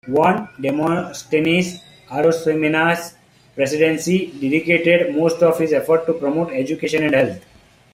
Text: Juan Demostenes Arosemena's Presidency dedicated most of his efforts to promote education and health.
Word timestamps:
Juan 0.07 0.47
Demostenes 0.59 1.79
Arosemena's 2.09 3.13
Presidency 3.55 4.31
dedicated 4.39 5.15
most 5.15 5.43
of 5.43 5.59
his 5.59 5.73
efforts 5.73 6.07
to 6.07 6.13
promote 6.13 6.51
education 6.53 7.03
and 7.03 7.13
health. 7.13 7.43